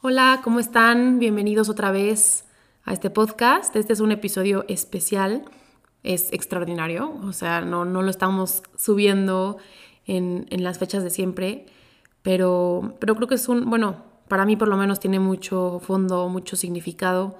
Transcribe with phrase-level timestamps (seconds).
[0.00, 1.18] Hola, ¿cómo están?
[1.18, 2.44] Bienvenidos otra vez
[2.84, 3.74] a este podcast.
[3.74, 5.44] Este es un episodio especial,
[6.04, 9.56] es extraordinario, o sea, no, no lo estamos subiendo
[10.06, 11.66] en, las fechas de siempre,
[12.22, 16.28] pero, pero creo que es un, bueno, para mí por lo menos tiene mucho fondo,
[16.28, 17.36] mucho significado.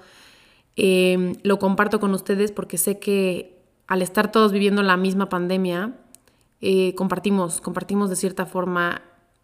[0.74, 3.56] Em, lo comparto con ustedes porque sé que
[3.86, 5.96] al estar todos viviendo la misma pandemia,
[6.60, 9.02] eh, compartimos, compartimos de cierta forma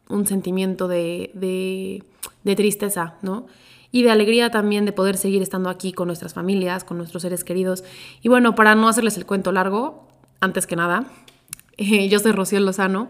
[0.08, 2.02] un sentimiento de, de,
[2.44, 3.46] tristeza, ¿no?
[3.90, 7.44] Y de alegría también de poder seguir estando aquí con nuestras familias, con nuestros seres
[7.44, 7.84] queridos.
[8.22, 10.08] Y bueno, para no hacerles el cuento largo,
[10.40, 11.06] antes que nada,
[11.78, 13.08] yo soy Rocío Lozano.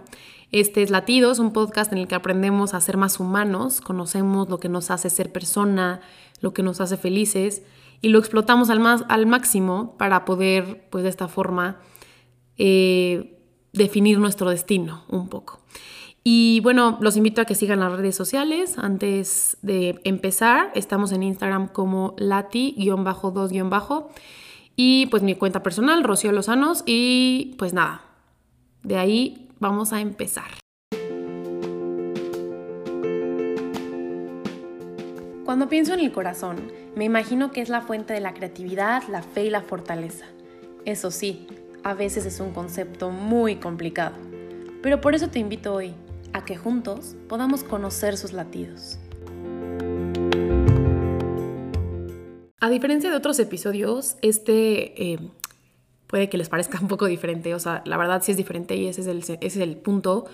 [0.53, 4.61] Este es Latidos, un podcast en el que aprendemos a ser más humanos, conocemos lo
[4.61, 6.01] que nos hace ser persona,
[6.41, 7.63] lo que nos hace felices
[8.03, 11.81] y lo explotamos al, más, al máximo para poder, pues de esta forma,
[12.59, 13.41] eh,
[13.73, 15.59] definir nuestro destino un poco.
[16.27, 18.79] Y bueno, los invito a que sigan las redes sociales.
[18.79, 24.07] Antes de empezar, estamos en Instagram como lati-2-
[24.75, 26.83] y pues mi cuenta personal, Rocío Lozanos.
[26.87, 28.01] Y pues nada,
[28.83, 30.47] de ahí vamos a empezar.
[35.45, 39.23] Cuando pienso en el corazón, me imagino que es la fuente de la creatividad, la
[39.23, 40.25] fe y la fortaleza.
[40.87, 41.47] Eso sí,
[41.83, 44.17] a veces es un concepto muy complicado.
[44.83, 45.95] Pero por eso te invito hoy
[46.35, 48.99] a que juntos podamos conocer sus latidos.
[52.61, 55.19] A diferencia de otros episodios, este eh,
[56.07, 58.89] puede que les parezca un poco diferente, o sea, la verdad sí es diferente y
[58.89, 60.27] ese es el, es el punto,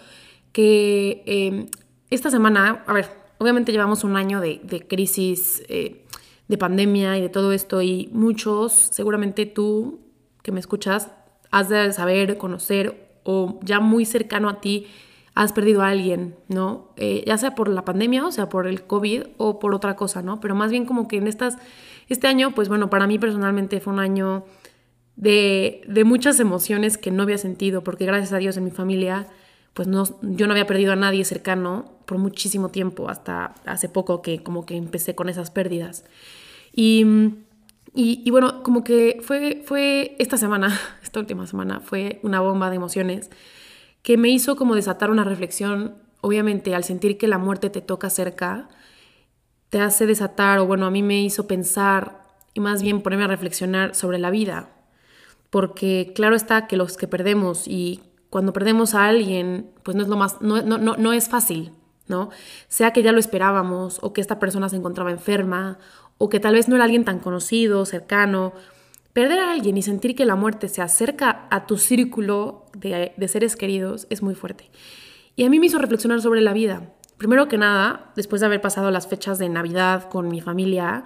[0.52, 1.66] que eh,
[2.08, 6.06] esta semana, a ver, obviamente llevamos un año de, crisis, eh,
[6.48, 10.00] de pandemia y de todo esto y muchos, seguramente tú
[10.42, 11.10] que me escuchas,
[11.50, 14.86] has de saber, conocer o ya muy cercano a ti,
[15.34, 16.92] has perdido a alguien, ¿no?
[16.96, 20.22] Eh, ya sea por la pandemia, o sea, por el COVID o por otra cosa,
[20.22, 20.40] ¿no?
[20.40, 21.58] Pero más bien como que en estas,
[22.08, 24.44] este año, pues bueno, para mí personalmente fue un año
[25.16, 29.28] de, de muchas emociones que no había sentido, porque gracias a Dios en mi familia,
[29.74, 34.22] pues no, yo no había perdido a nadie cercano por muchísimo tiempo, hasta hace poco
[34.22, 36.04] que como que empecé con esas pérdidas.
[36.72, 37.04] Y,
[37.94, 42.68] y, y bueno, como que fue, fue esta semana, esta última semana, fue una bomba
[42.68, 43.30] de emociones
[44.02, 48.10] que me hizo como desatar una reflexión, obviamente al sentir que la muerte te toca
[48.10, 48.68] cerca,
[49.68, 52.22] te hace desatar, o bueno, a mí me hizo pensar
[52.54, 54.70] y más bien ponerme a reflexionar sobre la vida,
[55.50, 60.08] porque claro está que los que perdemos y cuando perdemos a alguien, pues no es
[60.08, 61.72] lo más, no, no, no, no es fácil,
[62.06, 62.30] ¿no?
[62.68, 65.78] Sea que ya lo esperábamos, o que esta persona se encontraba enferma,
[66.18, 68.52] o que tal vez no era alguien tan conocido, cercano,
[69.12, 73.56] Perder a alguien y sentir que la muerte se acerca a tu círculo de, seres
[73.56, 74.70] queridos es muy fuerte.
[75.34, 76.92] Y a mí me hizo reflexionar sobre la vida.
[77.18, 81.02] Primero que nada, después de haber pasado las fechas de Navidad con mi familia,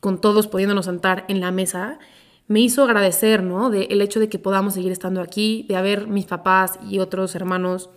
[0.00, 1.98] con todos pudiéndonos sentar en la mesa,
[2.46, 3.72] me hizo agradecer, ¿no?
[3.72, 7.90] El hecho de que podamos seguir estando aquí, de haber mis papás y otros hermanos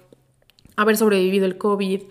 [0.76, 2.02] haber sobrevivido el COVID,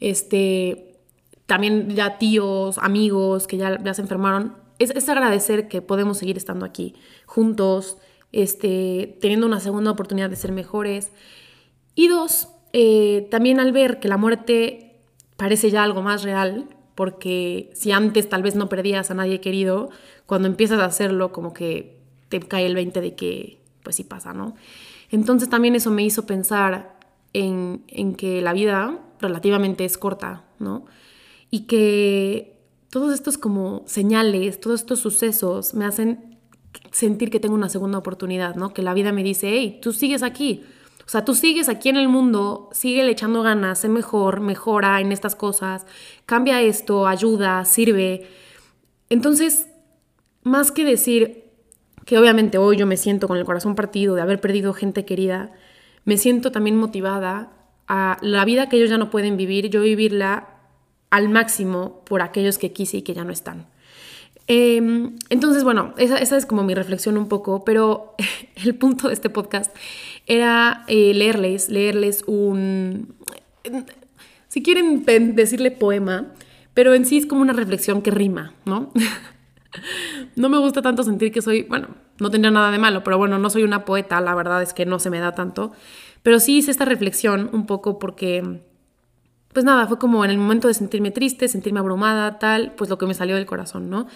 [0.00, 0.98] este,
[1.46, 6.64] también ya tíos, amigos que ya, ya se enfermaron, es, agradecer que podemos seguir estando
[6.64, 6.94] aquí
[7.26, 7.98] juntos,
[8.32, 11.12] este, teniendo una segunda oportunidad de ser mejores.
[11.94, 14.96] Y dos, eh, también al ver que la muerte
[15.36, 19.90] parece ya algo más real, porque si antes tal vez no perdías a nadie querido,
[20.26, 21.98] cuando empiezas a hacerlo como que
[22.28, 24.54] te cae el 20 de que pues sí pasa, ¿no?
[25.10, 26.96] Entonces también eso me hizo pensar
[27.32, 30.84] en, en que la vida relativamente es corta, ¿no?
[31.50, 32.59] Y que
[32.90, 36.38] todos estos como señales, todos estos sucesos me hacen
[36.90, 38.74] sentir que tengo una segunda oportunidad, ¿no?
[38.74, 40.64] Que la vida me dice, hey, tú sigues aquí.
[41.06, 45.12] O sea, tú sigues aquí en el mundo, sigue echando ganas, sé mejor, mejora en
[45.12, 45.86] estas cosas,
[46.26, 48.28] cambia esto, ayuda, sirve.
[49.08, 49.66] Entonces,
[50.42, 51.50] más que decir
[52.06, 55.52] que obviamente hoy yo me siento con el corazón partido de haber perdido gente querida,
[56.04, 57.52] me siento también motivada
[57.88, 60.49] a la vida que ellos ya no pueden vivir, yo vivirla
[61.10, 63.66] al máximo por aquellos que quise y que ya no están.
[64.46, 68.14] Em, entonces, bueno, esa, es como mi reflexión un poco, pero
[68.64, 69.74] el punto de este podcast
[70.26, 73.14] era eh, leerles, leerles un,
[74.48, 75.04] si quieren
[75.36, 76.32] decirle poema,
[76.74, 78.90] pero en sí es como una reflexión que rima, ¿no?
[80.36, 83.38] no me gusta tanto sentir que soy, bueno, no tendría nada de malo, pero bueno,
[83.38, 85.72] no soy una poeta, la verdad es que no se me da tanto,
[86.24, 88.62] pero sí hice esta reflexión un poco porque
[89.52, 92.98] pues nada, fue como en el momento de sentirme triste, sentirme abrumada, tal, pues lo
[92.98, 94.06] que me salió del corazón, ¿no?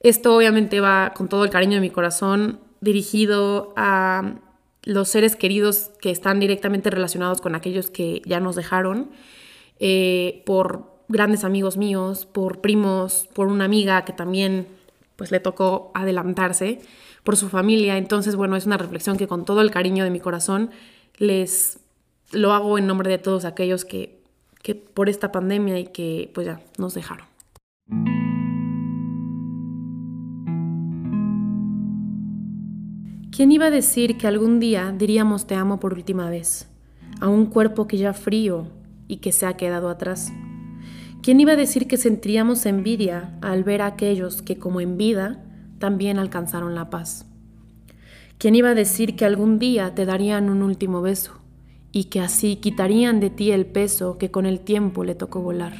[0.00, 4.34] Esto obviamente va con todo el cariño de mi corazón dirigido a
[4.82, 9.10] los seres queridos que están directamente relacionados con aquellos que ya nos dejaron,
[9.80, 14.68] eh, por grandes amigos míos, por primos, por una amiga que también
[15.16, 16.80] pues le tocó adelantarse,
[17.24, 17.96] por su familia.
[17.96, 20.70] Entonces, bueno, es una reflexión que con todo el cariño de mi corazón
[21.16, 21.80] les
[22.32, 24.22] lo hago en nombre de todos aquellos que,
[24.66, 27.24] que por esta pandemia y que pues ya nos dejaron.
[33.30, 36.68] ¿Quién iba a decir que algún día diríamos te amo por última vez?
[37.20, 38.66] A un cuerpo que ya frío
[39.06, 40.32] y que se ha quedado atrás.
[41.22, 45.44] ¿Quién iba a decir que sentiríamos envidia al ver a aquellos que como en vida
[45.78, 47.24] también alcanzaron la paz?
[48.38, 51.45] ¿Quién iba a decir que algún día te darían un último beso
[51.96, 55.72] y que así quitarían de ti el peso que con el tiempo le tocó volar?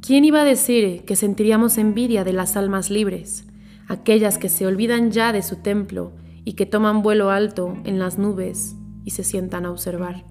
[0.00, 3.48] ¿Quién iba a decir que sentiríamos envidia de las almas libres,
[3.88, 6.12] aquellas que se olvidan ya de su templo
[6.44, 10.24] y que toman vuelo alto en las nubes y se sientan a observar?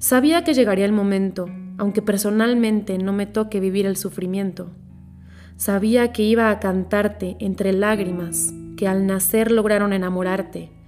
[0.00, 1.48] Sabía que llegaría el momento,
[1.78, 4.72] aunque personalmente no me toque vivir el sufrimiento.
[5.56, 10.79] Sabía que iba a cantarte entre lágrimas que al nacer lograron enamorarte,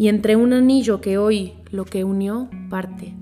[0.00, 3.12] y entre un anillo que hoy lo que unió parte.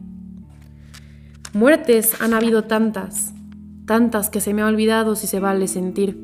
[1.53, 3.35] Muertes han habido tantas,
[3.85, 6.17] tantas que se me ha olvidado si se vale sentir.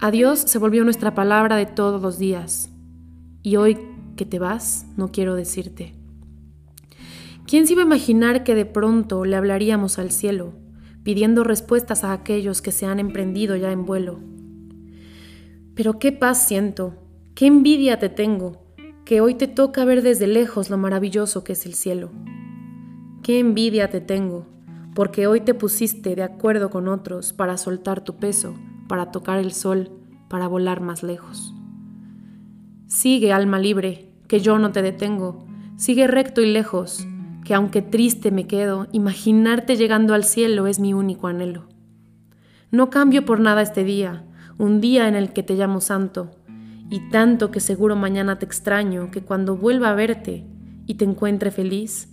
[0.00, 2.70] Adiós se volvió nuestra palabra de todos los días,
[3.44, 3.78] y hoy
[4.16, 5.94] que te vas no quiero decirte.
[7.46, 10.54] ¿Quién se iba a imaginar que de pronto le hablaríamos al cielo,
[11.04, 14.18] pidiendo respuestas a aquellos que se han emprendido ya en vuelo?
[15.76, 16.96] Pero qué paz siento,
[17.36, 18.69] qué envidia te tengo,
[19.10, 22.12] que hoy te toca ver desde lejos lo maravilloso que es el cielo.
[23.24, 24.46] Qué envidia te tengo,
[24.94, 28.54] porque hoy te pusiste de acuerdo con otros para soltar tu peso,
[28.86, 29.90] para tocar el sol,
[30.28, 31.52] para volar más lejos.
[32.86, 35.44] Sigue, alma libre, que yo no te detengo,
[35.76, 37.04] sigue recto y lejos,
[37.44, 41.66] que aunque triste me quedo, imaginarte llegando al cielo es mi único anhelo.
[42.70, 44.24] No cambio por nada este día,
[44.56, 46.30] un día en el que te llamo santo,
[46.90, 50.44] y tanto que seguro mañana te extraño que cuando vuelva a verte
[50.86, 52.08] y te encuentre feliz,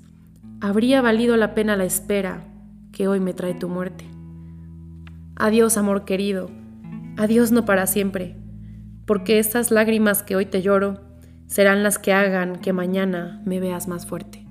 [0.62, 2.46] habría valido la pena la espera
[2.92, 4.06] que hoy me trae tu muerte.
[5.36, 6.50] Adiós, amor querido,
[7.18, 8.38] adiós no para siempre,
[9.06, 11.02] porque estas lágrimas que hoy te lloro
[11.48, 14.47] serán las que hagan que mañana me veas más fuerte.